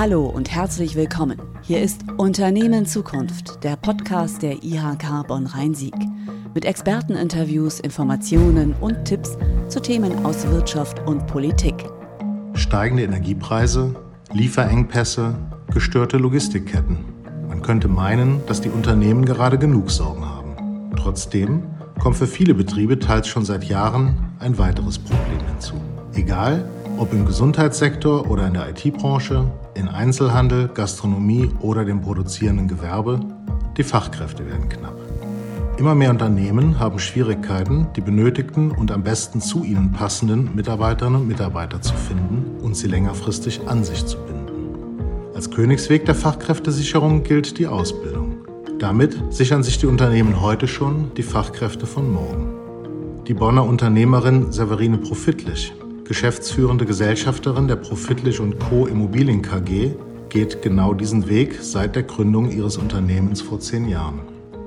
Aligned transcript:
Hallo 0.00 0.24
und 0.24 0.50
herzlich 0.50 0.96
willkommen. 0.96 1.36
Hier 1.60 1.82
ist 1.82 2.04
Unternehmen 2.16 2.86
Zukunft, 2.86 3.62
der 3.62 3.76
Podcast 3.76 4.40
der 4.40 4.64
IHK 4.64 5.26
Bonn-Rhein-Sieg. 5.28 5.94
Mit 6.54 6.64
Experteninterviews, 6.64 7.80
Informationen 7.80 8.74
und 8.80 9.04
Tipps 9.04 9.36
zu 9.68 9.78
Themen 9.78 10.24
aus 10.24 10.46
Wirtschaft 10.46 11.06
und 11.06 11.26
Politik. 11.26 11.84
Steigende 12.54 13.02
Energiepreise, 13.02 13.94
Lieferengpässe, 14.32 15.34
gestörte 15.70 16.16
Logistikketten. 16.16 17.04
Man 17.46 17.60
könnte 17.60 17.88
meinen, 17.88 18.40
dass 18.46 18.62
die 18.62 18.70
Unternehmen 18.70 19.26
gerade 19.26 19.58
genug 19.58 19.90
Sorgen 19.90 20.24
haben. 20.24 20.92
Trotzdem 20.96 21.64
kommt 21.98 22.16
für 22.16 22.26
viele 22.26 22.54
Betriebe 22.54 22.98
teils 22.98 23.28
schon 23.28 23.44
seit 23.44 23.64
Jahren 23.64 24.32
ein 24.38 24.56
weiteres 24.56 24.98
Problem 24.98 25.46
hinzu. 25.46 25.74
Egal, 26.14 26.64
ob 27.00 27.14
im 27.14 27.24
Gesundheitssektor 27.24 28.30
oder 28.30 28.46
in 28.46 28.52
der 28.52 28.68
IT-Branche, 28.68 29.50
in 29.74 29.88
Einzelhandel, 29.88 30.68
Gastronomie 30.68 31.48
oder 31.62 31.86
dem 31.86 32.02
produzierenden 32.02 32.68
Gewerbe, 32.68 33.20
die 33.78 33.82
Fachkräfte 33.82 34.46
werden 34.46 34.68
knapp. 34.68 34.98
Immer 35.78 35.94
mehr 35.94 36.10
Unternehmen 36.10 36.78
haben 36.78 36.98
Schwierigkeiten, 36.98 37.86
die 37.96 38.02
benötigten 38.02 38.70
und 38.70 38.92
am 38.92 39.02
besten 39.02 39.40
zu 39.40 39.64
ihnen 39.64 39.92
passenden 39.92 40.54
Mitarbeiterinnen 40.54 41.22
und 41.22 41.26
Mitarbeiter 41.26 41.80
zu 41.80 41.94
finden 41.94 42.62
und 42.62 42.76
sie 42.76 42.88
längerfristig 42.88 43.62
an 43.66 43.82
sich 43.82 44.04
zu 44.04 44.18
binden. 44.18 45.30
Als 45.34 45.50
Königsweg 45.50 46.04
der 46.04 46.14
Fachkräftesicherung 46.14 47.22
gilt 47.22 47.56
die 47.56 47.66
Ausbildung. 47.66 48.44
Damit 48.78 49.18
sichern 49.30 49.62
sich 49.62 49.78
die 49.78 49.86
Unternehmen 49.86 50.42
heute 50.42 50.68
schon 50.68 51.12
die 51.16 51.22
Fachkräfte 51.22 51.86
von 51.86 52.12
morgen. 52.12 53.24
Die 53.26 53.34
Bonner 53.34 53.64
Unternehmerin 53.64 54.52
Severine 54.52 54.98
Profitlich 54.98 55.72
geschäftsführende 56.10 56.86
Gesellschafterin 56.86 57.68
der 57.68 57.76
Profitlich 57.76 58.40
und 58.40 58.58
Co. 58.58 58.88
Immobilien 58.88 59.42
KG, 59.42 59.92
geht 60.28 60.60
genau 60.60 60.92
diesen 60.92 61.28
Weg 61.28 61.60
seit 61.62 61.94
der 61.94 62.02
Gründung 62.02 62.50
ihres 62.50 62.78
Unternehmens 62.78 63.40
vor 63.40 63.60
zehn 63.60 63.88
Jahren. 63.88 64.18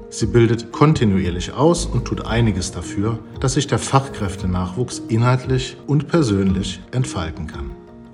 Sie 0.09 0.25
bildet 0.25 0.72
kontinuierlich 0.72 1.52
aus 1.52 1.85
und 1.85 2.05
tut 2.05 2.25
einiges 2.25 2.72
dafür, 2.72 3.19
dass 3.41 3.55
sich 3.55 3.67
der 3.67 3.77
Fachkräftenachwuchs 3.77 5.02
inhaltlich 5.09 5.75
und 5.85 6.08
persönlich 6.08 6.80
entfalten 6.91 7.45
kann. 7.45 7.72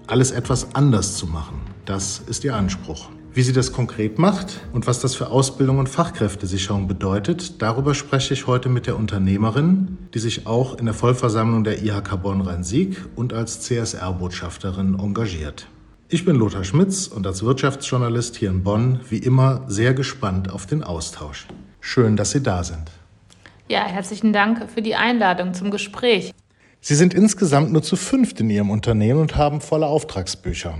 Alles 0.07 0.31
etwas 0.31 0.73
anders 0.73 1.15
zu 1.15 1.27
machen, 1.27 1.61
das 1.85 2.23
ist 2.25 2.43
ihr 2.43 2.55
Anspruch. 2.55 3.09
Wie 3.39 3.43
sie 3.43 3.53
das 3.53 3.71
konkret 3.71 4.19
macht 4.19 4.59
und 4.73 4.85
was 4.85 4.99
das 4.99 5.15
für 5.15 5.29
Ausbildung 5.29 5.77
und 5.77 5.87
Fachkräftesicherung 5.87 6.89
bedeutet, 6.89 7.61
darüber 7.61 7.95
spreche 7.95 8.33
ich 8.33 8.47
heute 8.47 8.67
mit 8.67 8.85
der 8.85 8.97
Unternehmerin, 8.97 9.97
die 10.13 10.19
sich 10.19 10.45
auch 10.45 10.77
in 10.77 10.83
der 10.83 10.93
Vollversammlung 10.93 11.63
der 11.63 11.81
IHK 11.81 12.21
Bonn-Rhein-Sieg 12.21 12.97
und 13.15 13.31
als 13.31 13.61
CSR-Botschafterin 13.61 14.99
engagiert. 14.99 15.69
Ich 16.09 16.25
bin 16.25 16.35
Lothar 16.35 16.65
Schmitz 16.65 17.07
und 17.07 17.25
als 17.25 17.41
Wirtschaftsjournalist 17.41 18.35
hier 18.35 18.49
in 18.49 18.61
Bonn 18.61 18.99
wie 19.07 19.19
immer 19.19 19.63
sehr 19.69 19.93
gespannt 19.93 20.51
auf 20.51 20.65
den 20.65 20.83
Austausch. 20.83 21.47
Schön, 21.79 22.17
dass 22.17 22.31
Sie 22.31 22.43
da 22.43 22.65
sind. 22.65 22.91
Ja, 23.69 23.85
herzlichen 23.85 24.33
Dank 24.33 24.69
für 24.69 24.81
die 24.81 24.95
Einladung 24.95 25.53
zum 25.53 25.71
Gespräch. 25.71 26.33
Sie 26.81 26.95
sind 26.95 27.13
insgesamt 27.13 27.71
nur 27.71 27.83
zu 27.83 27.95
fünft 27.95 28.41
in 28.41 28.49
Ihrem 28.49 28.69
Unternehmen 28.69 29.21
und 29.21 29.37
haben 29.37 29.61
volle 29.61 29.85
Auftragsbücher. 29.85 30.79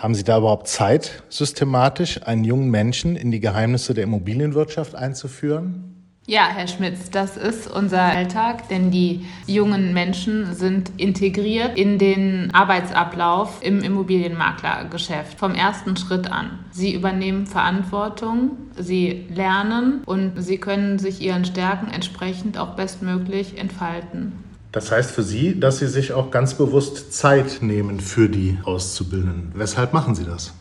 Haben 0.00 0.14
Sie 0.14 0.24
da 0.24 0.38
überhaupt 0.38 0.66
Zeit, 0.66 1.22
systematisch 1.28 2.22
einen 2.22 2.42
jungen 2.42 2.70
Menschen 2.70 3.16
in 3.16 3.30
die 3.30 3.38
Geheimnisse 3.38 3.92
der 3.92 4.04
Immobilienwirtschaft 4.04 4.94
einzuführen? 4.94 5.90
Ja, 6.26 6.48
Herr 6.48 6.68
Schmitz, 6.68 7.10
das 7.10 7.36
ist 7.36 7.70
unser 7.70 8.00
Alltag, 8.00 8.68
denn 8.68 8.90
die 8.90 9.26
jungen 9.46 9.92
Menschen 9.92 10.54
sind 10.54 10.90
integriert 10.96 11.76
in 11.76 11.98
den 11.98 12.50
Arbeitsablauf 12.54 13.62
im 13.62 13.82
Immobilienmaklergeschäft 13.82 15.38
vom 15.38 15.54
ersten 15.54 15.98
Schritt 15.98 16.32
an. 16.32 16.60
Sie 16.70 16.94
übernehmen 16.94 17.46
Verantwortung, 17.46 18.52
sie 18.78 19.26
lernen 19.28 20.02
und 20.06 20.42
sie 20.42 20.56
können 20.56 20.98
sich 20.98 21.20
ihren 21.20 21.44
Stärken 21.44 21.90
entsprechend 21.90 22.56
auch 22.56 22.74
bestmöglich 22.74 23.58
entfalten. 23.58 24.49
Das 24.72 24.92
heißt 24.92 25.10
für 25.10 25.22
Sie, 25.22 25.58
dass 25.58 25.78
Sie 25.78 25.88
sich 25.88 26.12
auch 26.12 26.30
ganz 26.30 26.54
bewusst 26.54 27.12
Zeit 27.12 27.58
nehmen 27.60 27.98
für 28.00 28.28
die 28.28 28.58
Auszubildenden. 28.64 29.52
Weshalb 29.54 29.92
machen 29.92 30.14
Sie 30.14 30.24
das? 30.24 30.52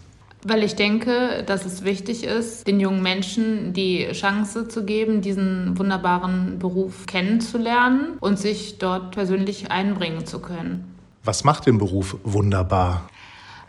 Weil 0.43 0.63
ich 0.63 0.75
denke, 0.75 1.43
dass 1.45 1.65
es 1.65 1.83
wichtig 1.83 2.23
ist, 2.23 2.65
den 2.65 2.79
jungen 2.79 3.03
Menschen 3.03 3.73
die 3.73 4.07
Chance 4.13 4.69
zu 4.69 4.85
geben, 4.85 5.21
diesen 5.21 5.77
wunderbaren 5.77 6.59
Beruf 6.59 7.05
kennenzulernen 7.07 8.17
und 8.21 8.39
sich 8.39 8.77
dort 8.77 9.11
persönlich 9.11 9.69
einbringen 9.69 10.25
zu 10.25 10.39
können. 10.39 10.95
Was 11.25 11.43
macht 11.43 11.67
den 11.67 11.77
Beruf 11.77 12.15
wunderbar? 12.23 13.09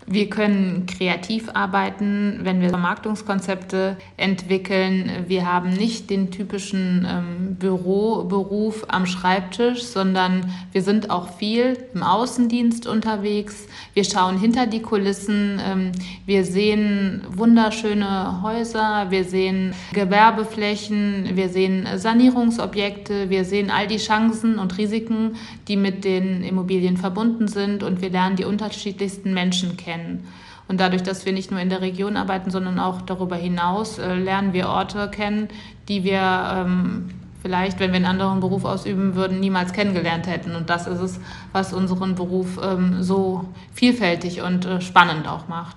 Wir 0.06 0.31
können 0.31 0.87
kreativ 0.87 1.50
arbeiten, 1.53 2.41
wenn 2.43 2.61
wir 2.61 2.71
Vermarktungskonzepte 2.71 3.97
entwickeln. 4.16 5.11
Wir 5.28 5.47
haben 5.47 5.71
nicht 5.71 6.09
den 6.09 6.31
typischen 6.31 7.06
ähm, 7.09 7.56
Büroberuf 7.56 8.87
am 8.89 9.06
Schreibtisch, 9.06 9.84
sondern 9.84 10.50
wir 10.72 10.83
sind 10.83 11.10
auch 11.10 11.37
viel 11.37 11.77
im 11.94 12.03
Außendienst 12.03 12.87
unterwegs. 12.87 13.69
Wir 13.93 14.05
schauen 14.05 14.39
hinter 14.39 14.66
die 14.66 14.81
Kulissen. 14.81 15.60
Ähm, 15.65 15.93
wir 16.25 16.44
sehen 16.44 17.22
wunderschöne 17.28 18.43
Häuser. 18.43 19.06
Wir 19.10 19.25
sehen 19.25 19.75
Gewerbeflächen. 19.93 21.37
Wir 21.37 21.50
sehen 21.50 21.87
Sanierungsobjekte. 21.94 23.28
Wir 23.28 23.44
sehen 23.44 23.71
all 23.71 23.87
die 23.87 23.99
Chancen 23.99 24.59
und 24.59 24.78
Risiken, 24.78 25.37
die 25.69 25.77
mit 25.77 26.05
den 26.05 26.43
Immobilien 26.43 26.97
verbunden 26.97 27.49
sind. 27.49 27.83
Und 27.83 28.00
wir 28.00 28.10
lernen 28.10 28.37
die 28.37 28.44
unterschiedlichsten 28.44 29.34
Menschen 29.34 29.77
kennen 29.77 29.90
kennen. 29.91 30.27
Und 30.69 30.78
dadurch, 30.78 31.03
dass 31.03 31.27
wir 31.27 31.33
nicht 31.33 31.51
nur 31.51 31.61
in 31.61 31.69
der 31.69 31.81
Region 31.81 32.17
arbeiten, 32.17 32.51
sondern 32.51 32.78
auch 32.78 33.03
darüber 33.03 33.37
hinaus, 33.37 33.99
äh, 33.99 34.15
lernen 34.15 34.53
wir 34.53 34.69
Orte 34.69 35.09
kennen, 35.11 35.49
die 35.89 36.05
wir 36.05 36.21
ähm, 36.21 37.11
vielleicht, 37.43 37.81
wenn 37.81 37.91
wir 37.91 37.97
einen 37.97 38.05
anderen 38.05 38.39
Beruf 38.39 38.65
ausüben 38.65 39.17
würden, 39.17 39.41
niemals 39.41 39.73
kennengelernt 39.73 40.28
hätten. 40.28 40.55
Und 40.55 40.71
das 40.71 40.87
ist 40.87 41.01
es, 41.01 41.21
was 41.53 41.73
unseren 41.73 42.15
Beruf 42.15 42.61
ähm, 42.62 43.03
so 43.03 43.49
vielfältig 43.75 44.43
und 44.43 44.65
äh, 44.65 44.81
spannend 44.81 45.27
auch 45.27 45.49
macht. 45.49 45.77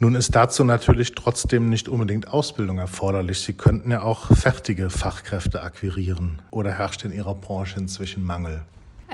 Nun 0.00 0.16
ist 0.16 0.34
dazu 0.34 0.64
natürlich 0.64 1.14
trotzdem 1.14 1.68
nicht 1.68 1.88
unbedingt 1.88 2.28
Ausbildung 2.28 2.78
erforderlich. 2.78 3.40
Sie 3.40 3.52
könnten 3.52 3.92
ja 3.92 4.02
auch 4.02 4.26
fertige 4.36 4.90
Fachkräfte 4.90 5.62
akquirieren. 5.62 6.42
Oder 6.50 6.72
herrscht 6.72 7.04
in 7.04 7.12
Ihrer 7.12 7.34
Branche 7.34 7.78
inzwischen 7.78 8.24
Mangel? 8.24 8.62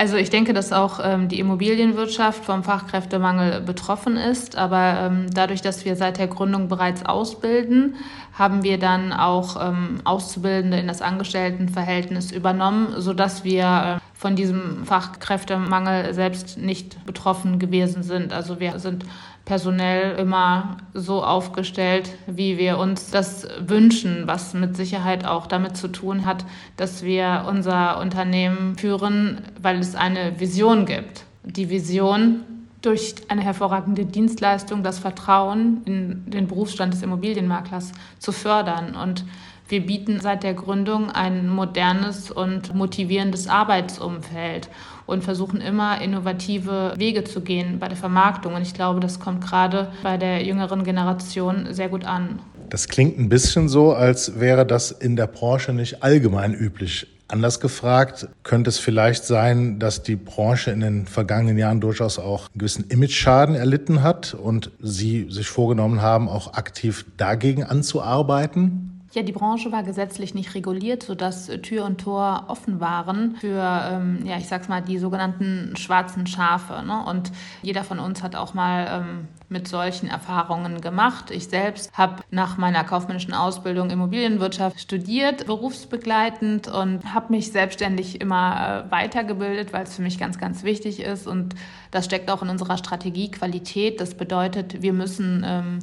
Also 0.00 0.16
ich 0.16 0.31
denke, 0.31 0.55
dass 0.55 0.72
auch 0.72 0.99
ähm, 1.03 1.28
die 1.28 1.38
Immobilienwirtschaft 1.41 2.43
vom 2.47 2.65
Fachkräftemangel 2.65 3.61
betroffen 3.61 4.16
ist. 4.16 4.56
Aber 4.56 4.94
ähm, 4.99 5.27
dadurch, 5.31 5.61
dass 5.61 5.84
wir 5.84 5.94
seit 5.94 6.16
der 6.16 6.27
Gründung 6.27 6.69
bereits 6.69 7.05
ausbilden, 7.05 7.97
haben 8.33 8.62
wir 8.62 8.78
dann 8.78 9.12
auch 9.12 9.62
ähm, 9.62 10.00
Auszubildende 10.05 10.78
in 10.78 10.88
das 10.88 11.03
Angestelltenverhältnis 11.03 12.33
übernommen, 12.33 12.94
sodass 12.97 13.44
wir 13.44 14.00
äh, 14.00 14.19
von 14.19 14.37
diesem 14.37 14.87
Fachkräftemangel 14.87 16.15
selbst 16.15 16.56
nicht 16.56 17.05
betroffen 17.05 17.59
gewesen 17.59 18.03
sind. 18.03 18.32
Also 18.32 18.59
wir 18.59 18.78
sind 18.78 19.05
personell 19.45 20.17
immer 20.19 20.77
so 20.95 21.25
aufgestellt, 21.25 22.11
wie 22.27 22.59
wir 22.59 22.78
uns 22.78 23.11
das 23.11 23.49
wünschen, 23.59 24.27
was 24.27 24.55
mit 24.55 24.77
Sicherheit 24.77 25.25
auch 25.25 25.47
damit 25.47 25.77
zu 25.77 25.89
tun 25.89 26.25
hat, 26.25 26.45
dass 26.77 27.03
wir 27.03 27.47
unser 27.49 27.99
Unternehmen 28.00 28.77
führen, 28.77 29.43
weil 29.61 29.79
es 29.79 29.95
eine 29.95 30.39
Vision 30.39 30.87
gibt. 30.87 31.25
Die 31.45 31.71
Vision, 31.71 32.45
durch 32.83 33.15
eine 33.29 33.43
hervorragende 33.43 34.06
Dienstleistung 34.06 34.83
das 34.83 34.99
Vertrauen 34.99 35.83
in 35.84 36.31
den 36.31 36.47
Berufsstand 36.47 36.95
des 36.95 37.03
Immobilienmaklers 37.03 37.93
zu 38.19 38.33
fördern. 38.33 38.95
Und 38.95 39.25
wir 39.70 39.86
bieten 39.86 40.20
seit 40.20 40.42
der 40.42 40.54
Gründung 40.54 41.10
ein 41.10 41.48
modernes 41.48 42.31
und 42.31 42.75
motivierendes 42.75 43.46
Arbeitsumfeld 43.46 44.69
und 45.06 45.25
versuchen 45.25 45.61
immer 45.61 46.00
innovative 46.00 46.94
Wege 46.96 47.25
zu 47.25 47.40
gehen 47.40 47.78
bei 47.78 47.88
der 47.88 47.96
Vermarktung. 47.96 48.55
Und 48.55 48.62
ich 48.62 48.75
glaube, 48.75 49.00
das 49.00 49.20
kommt 49.20 49.44
gerade 49.44 49.93
bei 50.02 50.17
der 50.17 50.44
jüngeren 50.44 50.84
Generation 50.84 51.69
sehr 51.70 51.88
gut 51.88 52.05
an. 52.05 52.40
Das 52.69 52.88
klingt 52.88 53.19
ein 53.19 53.28
bisschen 53.28 53.69
so, 53.69 53.93
als 53.93 54.38
wäre 54.38 54.67
das 54.67 54.90
in 54.90 55.17
der 55.17 55.26
Branche 55.26 55.73
nicht 55.73 56.02
allgemein 56.02 56.55
üblich. 56.55 57.06
Anders 57.26 57.61
gefragt, 57.61 58.28
könnte 58.43 58.70
es 58.70 58.78
vielleicht 58.78 59.25
sein, 59.25 59.78
dass 59.78 60.02
die 60.02 60.16
Branche 60.16 60.73
in 60.73 60.81
den 60.81 61.06
vergangenen 61.06 61.58
Jahren 61.58 61.81
durchaus 61.81 62.19
auch 62.19 62.49
einen 62.49 62.58
gewissen 62.58 62.87
Image-Schaden 62.88 63.55
erlitten 63.55 64.02
hat 64.02 64.34
und 64.34 64.73
Sie 64.81 65.28
sich 65.31 65.49
vorgenommen 65.49 66.02
haben, 66.02 66.28
auch 66.28 66.55
aktiv 66.55 67.05
dagegen 67.16 67.62
anzuarbeiten? 67.62 68.89
Ja, 69.12 69.23
die 69.23 69.33
Branche 69.33 69.73
war 69.73 69.83
gesetzlich 69.83 70.35
nicht 70.35 70.55
reguliert, 70.55 71.03
sodass 71.03 71.47
Tür 71.62 71.85
und 71.85 72.01
Tor 72.01 72.45
offen 72.47 72.79
waren 72.79 73.35
für, 73.41 73.91
ähm, 73.91 74.25
ja, 74.25 74.37
ich 74.37 74.47
sag's 74.47 74.69
mal, 74.69 74.83
die 74.83 74.99
sogenannten 74.99 75.75
schwarzen 75.77 76.29
Schafe. 76.29 76.85
Ne? 76.87 77.05
Und 77.05 77.33
jeder 77.61 77.83
von 77.83 77.99
uns 77.99 78.23
hat 78.23 78.37
auch 78.37 78.55
mal 78.55 78.87
ähm, 78.89 79.29
mit 79.49 79.67
solchen 79.67 80.09
Erfahrungen 80.09 80.81
gemacht. 80.81 81.33
Ich 81.33 81.49
selbst 81.49 81.91
habe 81.99 82.23
nach 82.31 82.57
meiner 82.57 82.85
kaufmännischen 82.85 83.35
Ausbildung 83.35 83.91
Immobilienwirtschaft 83.91 84.81
studiert, 84.81 85.45
berufsbegleitend 85.45 86.69
und 86.69 87.12
habe 87.12 87.33
mich 87.33 87.51
selbstständig 87.51 88.21
immer 88.21 88.85
äh, 88.87 88.91
weitergebildet, 88.93 89.73
weil 89.73 89.83
es 89.83 89.97
für 89.97 90.03
mich 90.03 90.21
ganz, 90.21 90.39
ganz 90.39 90.62
wichtig 90.62 91.01
ist. 91.01 91.27
Und 91.27 91.57
das 91.91 92.05
steckt 92.05 92.31
auch 92.31 92.43
in 92.43 92.49
unserer 92.49 92.79
Strategie 92.79 93.29
Qualität. 93.33 94.01
Das 94.01 94.15
bedeutet, 94.15 94.83
wir 94.83 94.93
müssen 94.93 95.43
ähm, 95.45 95.81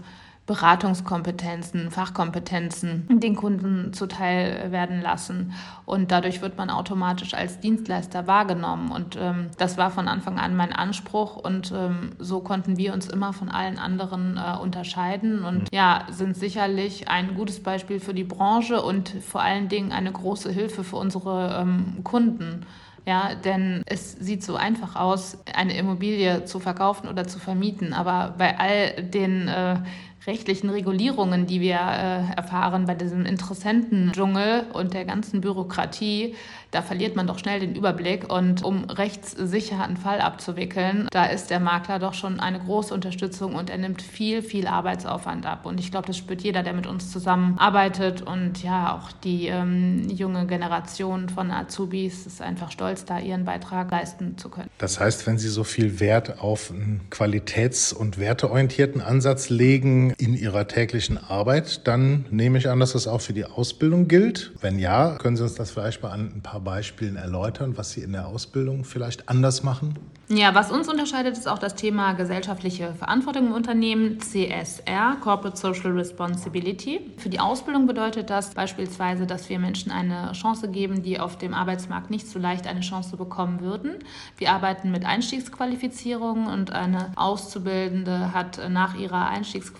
Beratungskompetenzen, 0.48 1.92
Fachkompetenzen 1.92 3.06
den 3.20 3.36
Kunden 3.36 3.92
zuteil 3.92 4.72
werden 4.72 5.02
lassen. 5.02 5.54
Und 5.86 6.12
dadurch 6.12 6.42
wird 6.42 6.58
man 6.58 6.70
automatisch 6.70 7.34
als 7.34 7.60
Dienstleister 7.60 8.28
wahrgenommen. 8.28 8.92
Und 8.92 9.18
ähm, 9.20 9.48
das 9.58 9.78
war 9.78 9.92
von 9.92 10.08
Anfang 10.08 10.40
an 10.40 10.56
mein 10.56 10.72
Anspruch. 10.72 11.36
Und 11.36 11.74
ähm, 11.76 12.14
so 12.18 12.40
konnten 12.40 12.78
wir 12.78 12.94
uns 12.94 13.08
immer 13.08 13.34
von 13.34 13.50
allen 13.50 13.78
anderen 13.78 14.38
äh, 14.38 14.58
unterscheiden 14.58 15.44
und 15.44 15.64
mhm. 15.64 15.68
ja, 15.72 16.08
sind 16.10 16.38
sicherlich 16.38 17.10
ein 17.10 17.36
gutes 17.36 17.62
Beispiel 17.62 18.00
für 18.00 18.14
die 18.14 18.24
Branche 18.24 18.82
und 18.82 19.10
vor 19.10 19.42
allen 19.42 19.68
Dingen 19.68 19.92
eine 19.92 20.14
große 20.14 20.50
Hilfe 20.50 20.86
für 20.86 20.96
unsere 20.96 21.60
ähm, 21.62 21.98
Kunden. 22.06 22.66
Ja, 23.08 23.36
denn 23.36 23.84
es 23.86 24.12
sieht 24.14 24.44
so 24.44 24.58
einfach 24.58 24.98
aus, 24.98 25.38
eine 25.56 25.78
Immobilie 25.78 26.44
zu 26.44 26.60
verkaufen 26.60 27.08
oder 27.08 27.26
zu 27.26 27.40
vermieten. 27.40 27.94
Aber 27.94 28.36
bei 28.38 28.60
all 28.60 29.02
den 29.02 29.48
äh, 29.48 29.78
rechtlichen 30.26 30.70
Regulierungen, 30.70 31.46
die 31.46 31.62
wir 31.62 31.76
äh, 31.76 32.36
erfahren 32.36 32.86
bei 32.86 32.96
diesem 32.96 33.26
Interessentendschungel 33.26 34.66
und 34.74 34.94
der 34.94 35.06
ganzen 35.06 35.42
Bürokratie, 35.42 36.36
da 36.72 36.82
verliert 36.82 37.16
man 37.16 37.28
doch 37.28 37.40
schnell 37.40 37.62
den 37.62 37.76
Überblick. 37.76 38.32
Und 38.32 38.64
um 38.64 38.86
rechtssicher 38.86 39.84
einen 39.84 39.96
Fall 39.96 40.20
abzuwickeln, 40.20 41.08
da 41.12 41.26
ist 41.26 41.50
der 41.50 41.60
Makler 41.60 42.00
doch 42.00 42.14
schon 42.14 42.40
eine 42.40 42.60
große 42.60 42.94
Unterstützung 42.94 43.56
und 43.56 43.70
er 43.70 43.78
nimmt 43.78 44.02
viel, 44.02 44.42
viel 44.42 44.68
Arbeitsaufwand 44.68 45.46
ab. 45.46 45.66
Und 45.66 45.80
ich 45.80 45.92
glaube, 45.92 46.08
das 46.08 46.18
spürt 46.18 46.42
jeder, 46.42 46.64
der 46.64 46.74
mit 46.74 46.88
uns 46.88 47.12
zusammenarbeitet. 47.12 48.22
Und 48.22 48.64
ja, 48.64 48.96
auch 48.96 49.12
die 49.12 49.48
ähm, 49.48 50.10
junge 50.10 50.46
Generation 50.46 51.30
von 51.30 51.52
Azubis 51.52 52.26
ist 52.26 52.42
einfach 52.42 52.72
stolz, 52.72 53.06
da 53.06 53.20
ihren 53.20 53.46
Beitrag 53.46 53.90
leisten 53.90 54.38
zu 54.38 54.50
können. 54.50 54.70
Das 54.78 55.00
heißt, 55.00 55.26
wenn 55.26 55.38
Sie 55.38 55.50
so 55.50 55.64
viel 55.64 56.02
Wert 56.02 56.42
auf 56.42 56.70
einen 56.70 57.02
qualitäts- 57.10 57.94
und 57.94 58.18
werteorientierten 58.18 59.02
Ansatz 59.02 59.50
legen 59.50 60.07
in 60.12 60.36
Ihrer 60.36 60.68
täglichen 60.68 61.18
Arbeit, 61.18 61.88
dann 61.88 62.26
nehme 62.30 62.58
ich 62.58 62.70
an, 62.70 62.80
dass 62.80 62.94
das 62.94 63.08
auch 63.08 63.22
für 63.22 63.34
die 63.34 63.46
Ausbildung 63.46 64.08
gilt. 64.08 64.52
Wenn 64.62 64.80
ja, 64.80 65.16
können 65.18 65.38
Sie 65.38 65.44
uns 65.44 65.56
das 65.56 65.72
vielleicht 65.72 66.04
mal 66.04 66.12
an 66.12 66.32
ein 66.36 66.42
paar 66.42 66.62
Beispielen 66.62 67.16
erläutern, 67.16 67.78
was 67.78 67.92
Sie 67.92 68.02
in 68.02 68.12
der 68.12 68.28
Ausbildung 68.28 68.84
vielleicht 68.84 69.30
anders 69.30 69.64
machen? 69.64 69.96
Ja, 70.30 70.54
was 70.54 70.72
uns 70.72 70.90
unterscheidet, 70.90 71.38
ist 71.38 71.48
auch 71.48 71.58
das 71.58 71.76
Thema 71.76 72.12
gesellschaftliche 72.12 72.94
Verantwortung 72.96 73.48
im 73.48 73.54
Unternehmen, 73.54 74.20
CSR, 74.20 75.16
Corporate 75.22 75.56
Social 75.56 75.92
Responsibility. 75.92 77.00
Für 77.16 77.30
die 77.30 77.40
Ausbildung 77.40 77.88
bedeutet 77.88 78.30
das 78.30 78.54
beispielsweise, 78.54 79.26
dass 79.26 79.48
wir 79.48 79.58
Menschen 79.58 79.90
eine 79.90 80.34
Chance 80.34 80.68
geben, 80.68 81.02
die 81.02 81.18
auf 81.18 81.38
dem 81.38 81.54
Arbeitsmarkt 81.54 82.10
nicht 82.10 82.28
so 82.28 82.40
leicht 82.40 82.68
eine 82.68 82.82
Chance 82.82 83.16
bekommen 83.16 83.62
würden. 83.62 84.00
Wir 84.38 84.52
arbeiten 84.52 84.92
mit 84.92 85.06
Einstiegsqualifizierungen 85.06 86.48
und 86.48 86.74
eine 86.74 87.14
Auszubildende 87.16 88.34
hat 88.34 88.60
nach 88.70 88.96
ihrer 88.96 89.30
Einstiegsqualifizierung 89.30 89.78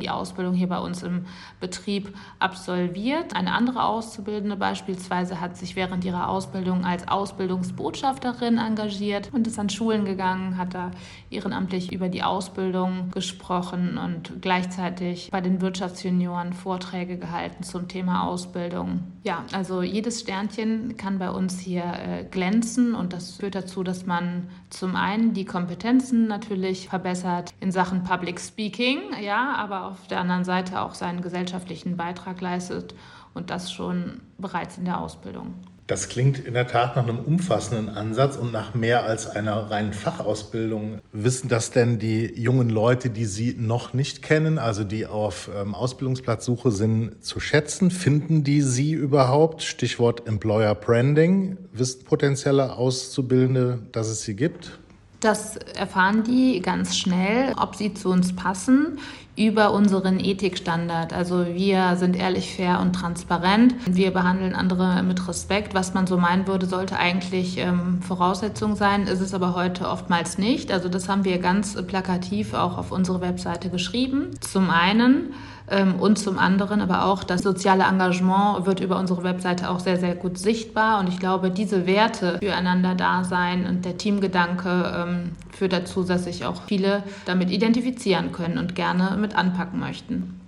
die 0.00 0.10
Ausbildung 0.10 0.54
hier 0.54 0.68
bei 0.68 0.78
uns 0.78 1.02
im 1.02 1.26
Betrieb 1.58 2.14
absolviert. 2.38 3.34
Eine 3.34 3.52
andere 3.52 3.84
Auszubildende 3.84 4.56
beispielsweise 4.56 5.40
hat 5.40 5.56
sich 5.56 5.74
während 5.74 6.04
ihrer 6.04 6.28
Ausbildung 6.28 6.84
als 6.84 7.08
Ausbildungsbotschafterin 7.08 8.58
engagiert 8.58 9.30
und 9.32 9.46
ist 9.46 9.56
ist 9.56 9.60
an 9.60 9.70
Schulen 9.70 10.04
gegangen, 10.04 10.58
hat 10.58 10.74
da 10.74 10.90
ehrenamtlich 11.30 11.90
über 11.90 12.08
die 12.08 12.22
Ausbildung 12.22 13.10
gesprochen 13.10 13.96
und 13.96 14.42
gleichzeitig 14.42 15.30
bei 15.30 15.40
den 15.40 15.62
Wirtschaftsjunioren 15.62 16.52
Vorträge 16.52 17.16
gehalten 17.16 17.62
zum 17.62 17.88
Thema 17.88 18.26
Ausbildung. 18.26 19.00
Ja, 19.24 19.44
also 19.52 19.82
jedes 19.82 20.20
Sternchen 20.20 20.96
kann 20.96 21.18
bei 21.18 21.30
uns 21.30 21.58
hier 21.58 21.84
äh, 21.84 22.24
glänzen 22.24 22.94
und 22.94 23.12
das 23.12 23.36
führt 23.36 23.54
dazu, 23.54 23.82
dass 23.82 24.04
man 24.04 24.48
zum 24.68 24.94
einen 24.94 25.32
die 25.32 25.46
Kompetenzen 25.46 26.28
natürlich 26.28 26.88
verbessert 26.90 27.54
in 27.60 27.72
Sachen 27.72 28.04
Public 28.04 28.38
Speaking, 28.38 28.98
ja, 29.26 29.54
aber 29.56 29.86
auf 29.86 30.06
der 30.06 30.20
anderen 30.20 30.44
Seite 30.44 30.80
auch 30.80 30.94
seinen 30.94 31.20
gesellschaftlichen 31.20 31.96
Beitrag 31.96 32.40
leistet 32.40 32.94
und 33.34 33.50
das 33.50 33.72
schon 33.72 34.22
bereits 34.38 34.78
in 34.78 34.86
der 34.86 35.00
Ausbildung. 35.00 35.54
Das 35.88 36.08
klingt 36.08 36.40
in 36.40 36.54
der 36.54 36.66
Tat 36.66 36.96
nach 36.96 37.04
einem 37.04 37.20
umfassenden 37.20 37.88
Ansatz 37.88 38.36
und 38.36 38.50
nach 38.50 38.74
mehr 38.74 39.04
als 39.04 39.28
einer 39.28 39.70
reinen 39.70 39.92
Fachausbildung. 39.92 40.98
Wissen 41.12 41.48
das 41.48 41.70
denn 41.70 42.00
die 42.00 42.32
jungen 42.34 42.68
Leute, 42.68 43.08
die 43.08 43.24
Sie 43.24 43.54
noch 43.56 43.94
nicht 43.94 44.20
kennen, 44.20 44.58
also 44.58 44.82
die 44.82 45.06
auf 45.06 45.48
ähm, 45.54 45.76
Ausbildungsplatzsuche 45.76 46.72
sind, 46.72 47.24
zu 47.24 47.38
schätzen? 47.38 47.92
Finden 47.92 48.42
die 48.42 48.62
Sie 48.62 48.94
überhaupt? 48.94 49.62
Stichwort 49.62 50.26
Employer 50.26 50.74
Branding. 50.74 51.56
Wissen 51.72 52.04
potenzielle 52.04 52.72
Auszubildende, 52.72 53.78
dass 53.92 54.08
es 54.08 54.22
sie 54.22 54.34
gibt? 54.34 54.80
Das 55.20 55.56
erfahren 55.56 56.24
die 56.24 56.60
ganz 56.60 56.96
schnell, 56.96 57.54
ob 57.58 57.74
sie 57.74 57.94
zu 57.94 58.10
uns 58.10 58.36
passen 58.36 58.98
über 59.36 59.72
unseren 59.72 60.18
Ethikstandard. 60.18 61.12
Also 61.12 61.46
wir 61.46 61.96
sind 61.96 62.16
ehrlich, 62.16 62.54
fair 62.56 62.80
und 62.80 62.94
transparent. 62.94 63.74
Wir 63.86 64.10
behandeln 64.10 64.54
andere 64.54 65.02
mit 65.02 65.28
Respekt. 65.28 65.74
Was 65.74 65.92
man 65.92 66.06
so 66.06 66.16
meinen 66.16 66.46
würde, 66.46 66.66
sollte 66.66 66.98
eigentlich 66.98 67.58
ähm, 67.58 68.00
Voraussetzung 68.00 68.76
sein, 68.76 69.06
ist 69.06 69.20
es 69.20 69.34
aber 69.34 69.54
heute 69.54 69.88
oftmals 69.88 70.38
nicht. 70.38 70.72
Also 70.72 70.88
das 70.88 71.08
haben 71.08 71.24
wir 71.24 71.38
ganz 71.38 71.80
plakativ 71.86 72.54
auch 72.54 72.78
auf 72.78 72.92
unsere 72.92 73.20
Webseite 73.20 73.68
geschrieben. 73.68 74.30
Zum 74.40 74.70
einen 74.70 75.34
ähm, 75.68 75.96
und 75.96 76.18
zum 76.18 76.38
anderen 76.38 76.80
aber 76.80 77.04
auch 77.04 77.24
das 77.24 77.42
soziale 77.42 77.84
Engagement 77.84 78.66
wird 78.66 78.80
über 78.80 78.98
unsere 78.98 79.24
Webseite 79.24 79.68
auch 79.68 79.80
sehr, 79.80 79.98
sehr 79.98 80.14
gut 80.14 80.38
sichtbar. 80.38 81.00
Und 81.00 81.08
ich 81.08 81.18
glaube, 81.18 81.50
diese 81.50 81.86
Werte 81.86 82.38
füreinander 82.38 82.94
da 82.94 83.24
sein 83.24 83.66
und 83.66 83.84
der 83.84 83.98
Teamgedanke 83.98 84.94
ähm, 84.96 85.32
führt 85.56 85.72
dazu, 85.72 86.04
dass 86.04 86.24
sich 86.24 86.44
auch 86.44 86.62
viele 86.66 87.02
damit 87.24 87.50
identifizieren 87.50 88.32
können 88.32 88.58
und 88.58 88.74
gerne 88.74 89.16
mit 89.16 89.34
anpacken 89.36 89.80
möchten. 89.80 90.40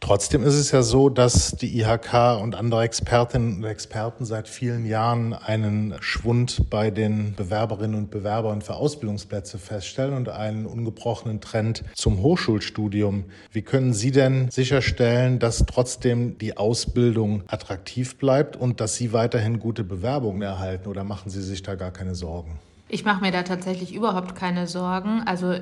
Trotzdem 0.00 0.44
ist 0.44 0.54
es 0.54 0.70
ja 0.70 0.82
so, 0.82 1.08
dass 1.08 1.52
die 1.52 1.80
IHK 1.80 2.40
und 2.40 2.54
andere 2.54 2.82
Expertinnen 2.82 3.56
und 3.56 3.64
Experten 3.64 4.24
seit 4.24 4.46
vielen 4.46 4.86
Jahren 4.86 5.32
einen 5.32 5.94
Schwund 6.00 6.70
bei 6.70 6.90
den 6.90 7.34
Bewerberinnen 7.34 7.96
und 7.96 8.10
Bewerbern 8.10 8.62
für 8.62 8.74
Ausbildungsplätze 8.74 9.58
feststellen 9.58 10.14
und 10.14 10.28
einen 10.28 10.66
ungebrochenen 10.66 11.40
Trend 11.40 11.82
zum 11.94 12.22
Hochschulstudium. 12.22 13.24
Wie 13.50 13.62
können 13.62 13.94
Sie 13.94 14.12
denn 14.12 14.50
sicherstellen, 14.50 15.38
dass 15.38 15.64
trotzdem 15.66 16.38
die 16.38 16.56
Ausbildung 16.56 17.42
attraktiv 17.48 18.16
bleibt 18.16 18.54
und 18.54 18.80
dass 18.80 18.94
Sie 18.94 19.12
weiterhin 19.12 19.58
gute 19.58 19.82
Bewerbungen 19.82 20.42
erhalten 20.42 20.88
oder 20.88 21.04
machen 21.04 21.30
Sie 21.30 21.42
sich 21.42 21.62
da 21.62 21.74
gar 21.74 21.90
keine 21.90 22.14
Sorgen? 22.14 22.60
Ich 22.88 23.04
mache 23.04 23.20
mir 23.20 23.32
da 23.32 23.42
tatsächlich 23.42 23.92
überhaupt 23.92 24.36
keine 24.36 24.68
Sorgen. 24.68 25.22
Also 25.26 25.54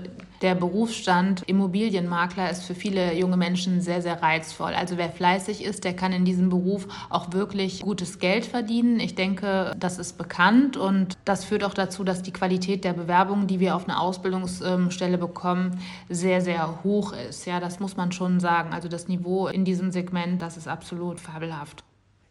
der 0.42 0.54
Berufsstand 0.54 1.42
Immobilienmakler 1.46 2.50
ist 2.50 2.64
für 2.64 2.74
viele 2.74 3.14
junge 3.14 3.38
Menschen 3.38 3.80
sehr, 3.80 4.02
sehr 4.02 4.22
reizvoll. 4.22 4.74
Also 4.74 4.98
wer 4.98 5.08
fleißig 5.08 5.64
ist, 5.64 5.84
der 5.84 5.96
kann 5.96 6.12
in 6.12 6.26
diesem 6.26 6.50
Beruf 6.50 6.86
auch 7.08 7.32
wirklich 7.32 7.80
gutes 7.80 8.18
Geld 8.18 8.44
verdienen. 8.44 9.00
Ich 9.00 9.14
denke, 9.14 9.72
das 9.78 9.98
ist 9.98 10.18
bekannt 10.18 10.76
und 10.76 11.16
das 11.24 11.46
führt 11.46 11.64
auch 11.64 11.72
dazu, 11.72 12.04
dass 12.04 12.20
die 12.20 12.32
Qualität 12.32 12.84
der 12.84 12.92
Bewerbungen, 12.92 13.46
die 13.46 13.58
wir 13.58 13.74
auf 13.74 13.88
eine 13.88 13.98
Ausbildungsstelle 13.98 15.16
bekommen, 15.16 15.80
sehr, 16.10 16.42
sehr 16.42 16.84
hoch 16.84 17.14
ist. 17.14 17.46
Ja, 17.46 17.58
das 17.58 17.80
muss 17.80 17.96
man 17.96 18.12
schon 18.12 18.38
sagen. 18.38 18.74
Also 18.74 18.88
das 18.88 19.08
Niveau 19.08 19.48
in 19.48 19.64
diesem 19.64 19.92
Segment, 19.92 20.42
das 20.42 20.58
ist 20.58 20.68
absolut 20.68 21.20
fabelhaft. 21.20 21.84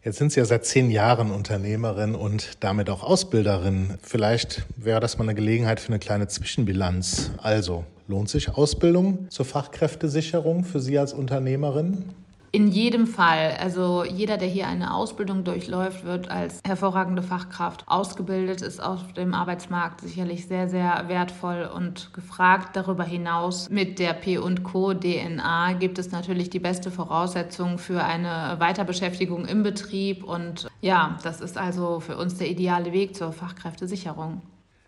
Jetzt 0.04 0.18
sind 0.18 0.32
Sie 0.32 0.38
ja 0.40 0.44
seit 0.44 0.66
zehn 0.66 0.90
Jahren 0.90 1.30
Unternehmerin 1.30 2.14
und 2.14 2.58
damit 2.60 2.90
auch 2.90 3.02
Ausbilderin. 3.02 3.94
Vielleicht 4.02 4.66
wäre 4.76 5.00
das 5.00 5.16
mal 5.16 5.24
eine 5.24 5.34
Gelegenheit 5.34 5.80
für 5.80 5.88
eine 5.88 5.98
kleine 5.98 6.28
Zwischenbilanz. 6.28 7.30
Also, 7.38 7.86
lohnt 8.06 8.28
sich 8.28 8.50
Ausbildung 8.50 9.30
zur 9.30 9.46
Fachkräftesicherung 9.46 10.64
für 10.64 10.80
Sie 10.80 10.98
als 10.98 11.14
Unternehmerin? 11.14 12.10
In 12.54 12.68
jedem 12.68 13.08
Fall. 13.08 13.56
Also 13.58 14.04
jeder, 14.04 14.36
der 14.36 14.46
hier 14.46 14.68
eine 14.68 14.94
Ausbildung 14.94 15.42
durchläuft, 15.42 16.04
wird 16.04 16.30
als 16.30 16.60
hervorragende 16.64 17.20
Fachkraft 17.20 17.82
ausgebildet, 17.88 18.62
ist 18.62 18.80
auf 18.80 19.12
dem 19.14 19.34
Arbeitsmarkt 19.34 20.02
sicherlich 20.02 20.46
sehr, 20.46 20.68
sehr 20.68 21.08
wertvoll 21.08 21.68
und 21.74 22.14
gefragt. 22.14 22.76
Darüber 22.76 23.02
hinaus 23.02 23.70
mit 23.70 23.98
der 23.98 24.12
P&Co 24.12 24.94
DNA 24.94 25.72
gibt 25.80 25.98
es 25.98 26.12
natürlich 26.12 26.48
die 26.48 26.60
beste 26.60 26.92
Voraussetzung 26.92 27.78
für 27.78 28.04
eine 28.04 28.54
Weiterbeschäftigung 28.60 29.46
im 29.46 29.64
Betrieb. 29.64 30.22
Und 30.22 30.68
ja, 30.80 31.18
das 31.24 31.40
ist 31.40 31.58
also 31.58 31.98
für 31.98 32.16
uns 32.16 32.38
der 32.38 32.48
ideale 32.48 32.92
Weg 32.92 33.16
zur 33.16 33.32
Fachkräftesicherung. 33.32 34.42